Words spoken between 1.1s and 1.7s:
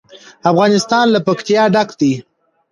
له پکتیا